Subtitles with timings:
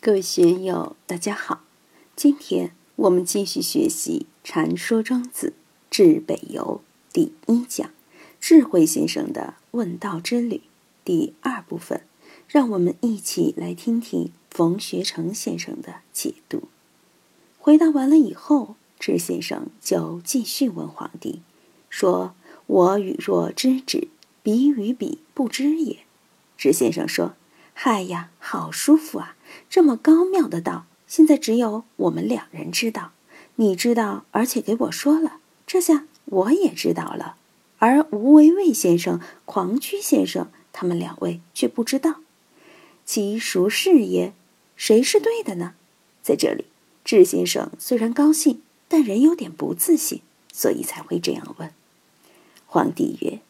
[0.00, 1.62] 各位学友，大家好！
[2.14, 5.54] 今天我们继续学习《禅说庄子
[5.90, 6.82] 至北游》
[7.12, 7.90] 第一讲
[8.40, 10.62] “智慧先生的问道之旅”
[11.04, 12.02] 第二部分，
[12.46, 16.68] 让我们一起来听听冯学成先生的解读。
[17.58, 21.40] 回答完了以后，智先生就继续问皇帝
[21.90, 22.36] 说
[22.66, 24.06] ：“我与若知之，
[24.44, 25.98] 彼与彼不知也。”
[26.56, 27.34] 智先生说。
[27.80, 29.36] 嗨呀，好舒服啊！
[29.68, 33.12] 这么高妙的道，现在只有我们两人知道。
[33.56, 37.36] 你知道，而且给我说了，这下我也知道了。
[37.78, 42.20] 而吴为魏先生、狂曲先生他们两位却不知道，
[43.04, 44.32] 其孰是也？
[44.76, 45.74] 谁是对的呢？
[46.22, 46.66] 在这里，
[47.04, 50.20] 智先生虽然高兴，但仍有点不自信，
[50.52, 51.72] 所以才会这样问。
[52.66, 53.40] 皇帝曰：“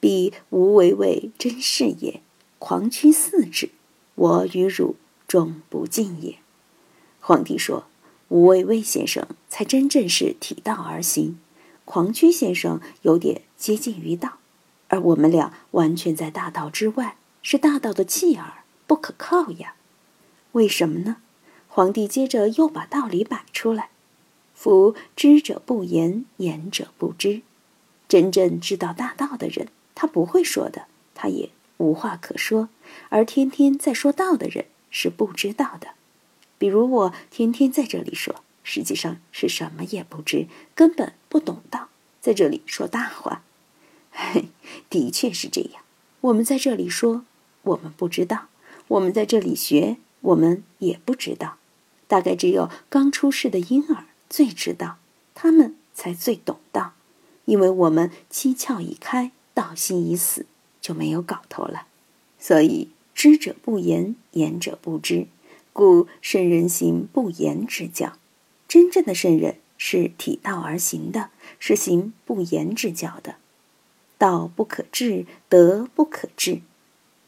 [0.00, 2.20] 彼吴为魏真是也。”
[2.58, 3.70] 狂曲四指，
[4.14, 6.38] 我与汝终不近也。
[7.20, 7.84] 皇帝说
[8.28, 11.38] ：“吾为魏先生才真正是体道而行，
[11.84, 14.38] 狂曲先生有点接近于道，
[14.88, 19.74] 而我们俩完全在大道之外，是大道的弃儿，不可靠呀。
[20.52, 21.16] 为什么呢？”
[21.68, 23.88] 皇帝接着又把道理摆出来
[24.54, 27.42] ：“夫知者不言，言者不知。
[28.06, 32.68] 真正知道大道的人，他不会说的，他也。”无话可说，
[33.08, 35.88] 而天天在说道的人是不知道的。
[36.56, 41.88] 比如我天天在这里说，实际上是什么也不知，根本不懂道，
[42.20, 43.42] 在这里说大话。
[44.12, 44.50] 嘿，
[44.88, 45.82] 的确是这样。
[46.20, 47.24] 我们在这里说，
[47.62, 48.46] 我们不知道；
[48.86, 51.56] 我们在这里学，我们也不知道。
[52.06, 54.98] 大概只有刚出世的婴儿最知道，
[55.34, 56.92] 他们才最懂道，
[57.46, 60.46] 因为我们七窍已开，道心已死。
[60.80, 61.86] 就没有搞头了，
[62.38, 65.26] 所以知者不言，言者不知，
[65.72, 68.18] 故圣人行不言之教。
[68.66, 73.36] 真正的圣人是体道而行的，是行不言之教的。
[74.18, 76.60] 道不可治，德不可治。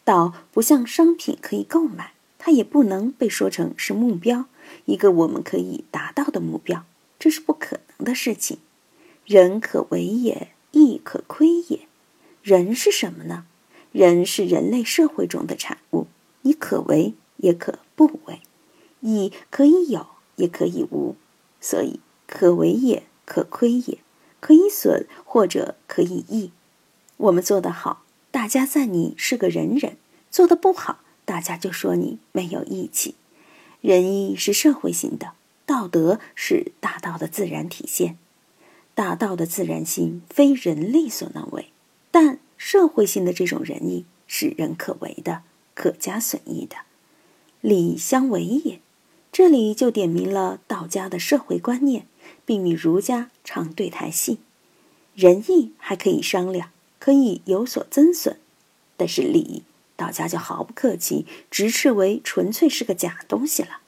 [0.04, 4.46] 道不像商品可以购买，它也不能被说成是目标，
[4.84, 6.84] 一个我们可以达到的目标，
[7.18, 8.58] 这是不可能的事情。
[9.24, 11.80] 人可为也，亦可亏也。
[12.42, 13.46] 人是什么呢？
[13.96, 16.06] 人是人类社会中的产物，
[16.42, 18.42] 你可为也可不为，
[19.00, 21.16] 义可以有也可以无，
[21.62, 23.96] 所以可为也可亏也，
[24.38, 26.50] 可以损或者可以益。
[27.16, 29.92] 我们做得好，大家赞你是个仁人；
[30.30, 33.14] 做得不好，大家就说你没有义气。
[33.80, 35.32] 仁义是社会性的，
[35.64, 38.18] 道德是大道的自然体现，
[38.94, 41.70] 大道的自然性非人力所能为。
[42.56, 45.42] 社会性的这种仁义是人可为的，
[45.74, 46.76] 可加损益的，
[47.60, 48.80] 礼相为也。
[49.30, 52.06] 这里就点明了道家的社会观念，
[52.44, 54.38] 并与儒家唱对台戏。
[55.14, 58.38] 仁义还可以商量，可以有所增损，
[58.96, 59.62] 但是礼，
[59.94, 63.80] 道家就毫不客气，直斥为纯粹是个假东西了。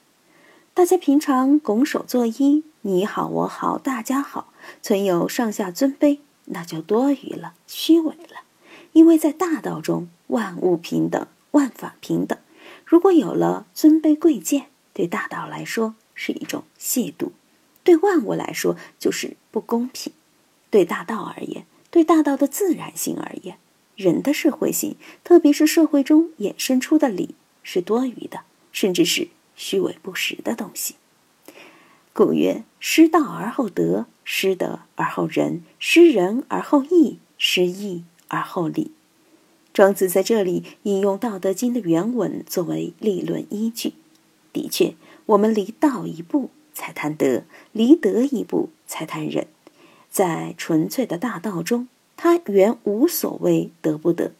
[0.75, 6.19] 大家平常拱手作揖，你好我好大家好，存有上下尊卑。
[6.51, 8.38] 那就多余了，虚伪了，
[8.93, 12.37] 因为在大道中，万物平等，万法平等。
[12.85, 17.29] 如果有了尊卑贵贱，对大道来说是一种亵渎，
[17.83, 20.11] 对万物来说就是不公平。
[20.69, 23.57] 对大道而言，对大道的自然性而言，
[23.95, 28.41] 人的社会性，特别是社会中衍生出的礼，是多余的，
[28.71, 30.95] 甚至是虚伪不实的东西。
[32.13, 38.91] 故曰：失道而后德，失德而后仁，失仁而后义，失义而后礼。
[39.73, 43.93] 庄子在这里引用《道德经》的原文作为立论依据。
[44.53, 44.95] 的确，
[45.27, 49.45] 我们离道一步才谈德，离德一步才谈仁。
[50.09, 54.31] 在纯粹的大道中，他原无所谓得不得。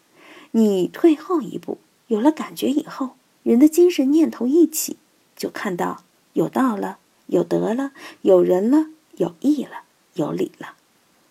[0.52, 1.78] 你退后一步，
[2.08, 3.12] 有了感觉以后，
[3.44, 4.98] 人的精神念头一起，
[5.36, 6.04] 就看到
[6.34, 6.98] 有道了。
[7.28, 7.92] 有德了，
[8.24, 8.88] 有人了，
[9.18, 9.84] 有义了，
[10.16, 10.74] 有礼了。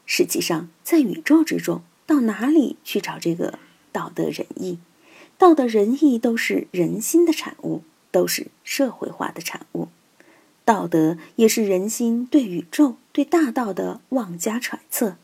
[0.06, 3.58] 实际上，在宇宙之中，到哪里去找这个
[3.93, 4.78] 道德仁义？
[5.37, 9.88] 道德仁义都是人心的产物，都是社会化的产物。
[10.64, 15.16] 道德也是人心对宇宙、对大道的妄加揣测。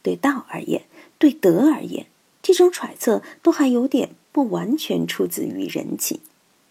[0.00, 0.84] 对道而言，
[1.18, 2.06] 对德而言，
[2.40, 6.20] 这种揣测都还有点不完全出自于人情。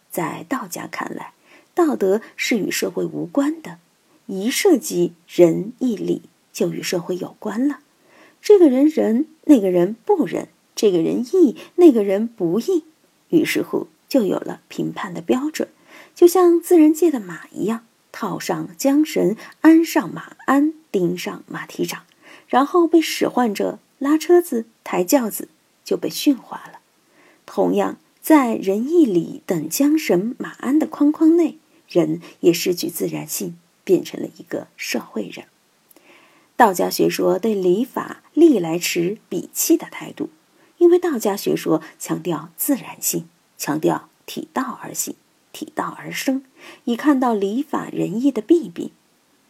[0.09, 1.33] 在道家看来。
[1.75, 3.79] 道德是与社会无关的，
[4.27, 6.23] 一涉及仁义礼，
[6.53, 7.81] 就与社会有关了。
[8.47, 12.85] 这个人仁，那个人不仁；这个人义，那个人不义。
[13.27, 15.67] 于是乎，就有了评判的标准，
[16.15, 22.03] 就像自然界的马一样，套上缰绳，安上马鞍，钉上马蹄掌，
[22.47, 25.49] 然后被使唤着拉车子、抬轿子，
[25.83, 26.79] 就被驯化了。
[27.45, 31.57] 同样，在仁义礼等缰绳、马鞍的框框内，
[31.89, 35.47] 人也失去自然性，变成了一个社会人。
[36.57, 40.31] 道家学说对礼法历来持鄙弃的态度，
[40.79, 45.13] 因为道家学说强调自然性，强调体道而行，
[45.51, 46.43] 体道而生，
[46.85, 48.89] 以看到礼法仁义的弊病。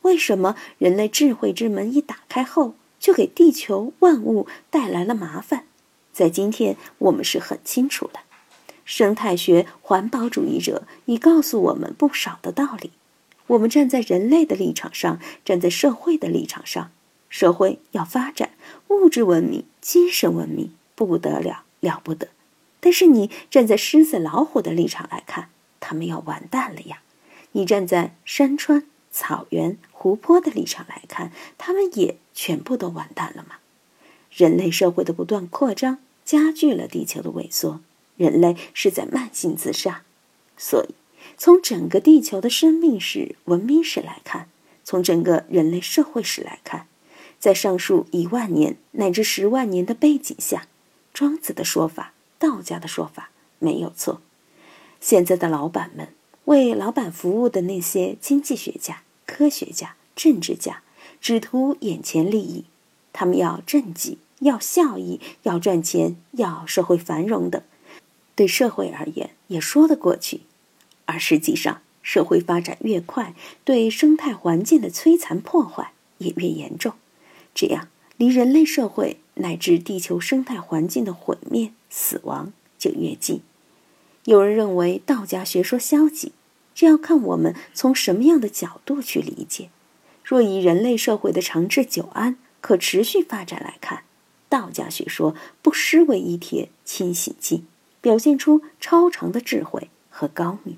[0.02, 5.64] 为什么人类智慧之门一打开后，就给地球万物带来了麻烦？
[6.12, 8.20] 在今天，我们是很清楚的。
[8.84, 12.92] 生态学环保主义者已告诉我们不少的道理。
[13.48, 16.92] 我们站在人类的立场上，站在社会的立场上。
[17.30, 18.52] 社会要发展，
[18.90, 22.30] 物质文明、精神文明不得了了不得。
[22.80, 27.02] 但是你站在狮子、老虎的立场来看，他们要完蛋了呀！
[27.54, 33.56] 你站在山川、草原、湖泊的立场来看，他们也全部都完蛋了吗？
[34.32, 37.82] 人类社会的不断扩张，加剧了地球的萎缩，
[38.16, 40.04] 人类是在慢性自杀。
[40.56, 40.94] 所以，
[41.38, 44.50] 从整个地球的生命史、文明史来看，
[44.84, 46.88] 从整个人类社会史来看。
[47.40, 50.68] 在上述一万年乃至十万年的背景下，
[51.14, 53.30] 庄子的说法、道家的说法
[53.60, 54.22] 没有错。
[55.00, 56.10] 现在的老板们
[56.46, 60.82] 为老板服务的那些经济学家、科学家、政治家，
[61.22, 62.66] 只图眼前利益。
[63.14, 67.62] 他们要政绩、要效益、要赚钱、要社会繁荣等，
[68.36, 70.42] 对社会而言也说得过去。
[71.06, 73.34] 而实际上，社会发展越快，
[73.64, 76.94] 对生态环境的摧残破坏也越严重。
[77.58, 77.88] 这样，
[78.18, 83.42] 离人类社会乃至地球生态环境的毁灭、死亡就越近。
[84.26, 86.34] 有人认为道家学说消极，
[86.76, 89.72] 这要看我们从什么样的角度去理解。
[90.24, 94.04] 若以人类社会的长治久安、可持续发展来看，
[94.50, 97.64] 道家学说不失为一帖清醒剂，
[98.02, 100.78] 表现出超常的智慧和高明。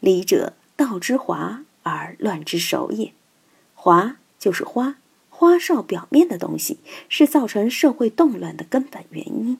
[0.00, 3.14] 礼者，道之华而乱之首也。
[3.74, 4.96] 华就是花。
[5.36, 6.78] 花哨表面的东西
[7.08, 9.58] 是造成社会动乱的根本原因，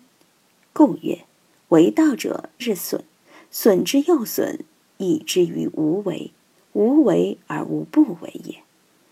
[0.72, 1.24] 故曰
[1.70, 3.02] ：“为道者日损，
[3.50, 4.60] 损之又损，
[4.98, 6.30] 以至于无为。
[6.74, 8.62] 无为而无不为也。”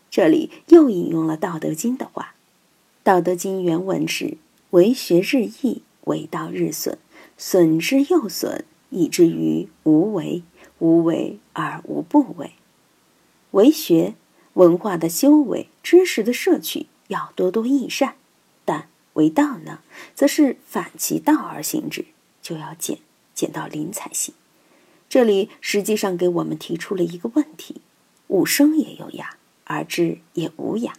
[0.08, 2.34] 这里又引用了《道德经》的话，
[3.02, 4.36] 《道德经》原文是
[4.70, 6.96] ：“为学日益，为道日损，
[7.36, 10.44] 损之又损，以至于无为。
[10.78, 12.52] 无为而无不为。
[13.50, 14.14] 为学。”
[14.54, 18.14] 文化的修为，知识的摄取，要多多益善；
[18.64, 19.80] 但为道呢，
[20.14, 22.04] 则是反其道而行之，
[22.42, 22.98] 就要减，
[23.34, 24.34] 减到零才行。
[25.08, 27.80] 这里实际上给我们提出了一个问题：
[28.28, 29.26] 物生也有涯，
[29.64, 30.92] 而知也无涯。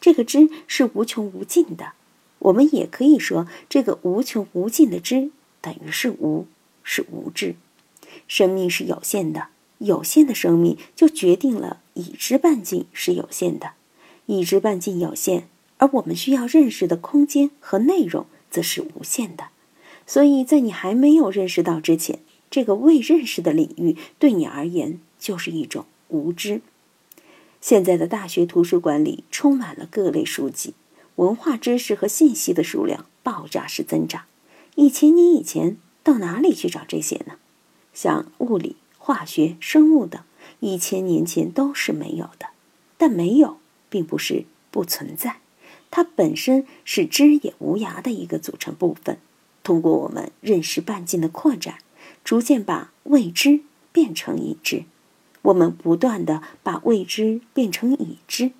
[0.00, 1.92] 这个知是无穷无尽的，
[2.38, 5.30] 我们也可以说，这个无穷无尽的知
[5.60, 6.46] 等于是无，
[6.82, 7.56] 是无知。
[8.28, 9.48] 生命是有限的。
[9.84, 13.72] 有限的生命就决定了已知半径是有限的，
[14.26, 15.48] 已知半径有限，
[15.78, 19.48] 而我们需要认识的空间和内容则是无限的。
[20.06, 22.18] 所以在你还没有认识到之前，
[22.50, 26.60] 这个未认识的领域对你而言就是一种无知。
[27.60, 30.74] 现在的大学图书馆里充满了各类书籍，
[31.16, 34.24] 文化知识和信息的数量爆炸式增长。
[34.74, 37.36] 一千年以前到哪里去找这些呢？
[37.92, 38.76] 像物理。
[39.06, 40.22] 化学、生物等，
[40.60, 42.46] 一千年前都是没有的。
[42.96, 43.58] 但没有，
[43.90, 45.40] 并不是不存在，
[45.90, 49.18] 它本身是知也无涯的一个组成部分。
[49.62, 51.80] 通过我们认识半径的扩展，
[52.24, 53.60] 逐渐把未知
[53.92, 54.84] 变成已知。
[55.42, 58.52] 我们不断的把未知变成已知，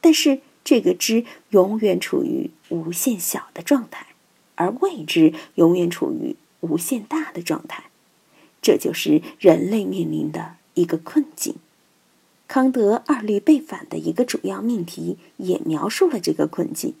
[0.00, 4.06] 但是这个知永远处于无限小的状态，
[4.54, 7.89] 而未知永远处于无限大的状态。
[8.62, 11.56] 这就是人类面临的一个困境。
[12.48, 16.94] 康德二律背反的一个主要命题也描述了这个困境。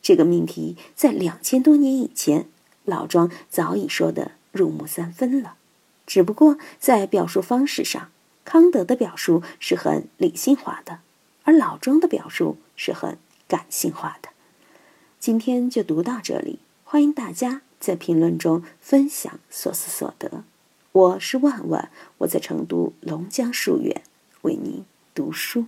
[0.00, 2.46] 这个命题在两千多年以前，
[2.84, 5.56] 老庄早已说得入木三分了。
[6.06, 8.10] 只不过在表述方式上，
[8.44, 11.00] 康德的表述是很理性化的，
[11.42, 14.30] 而老庄的表述是很感性化的。
[15.18, 20.44] 今天就读到这里，欢迎大家在评论中分享所思所得。
[20.96, 24.02] 我是万万，我在成都龙江书院
[24.40, 25.66] 为您读书。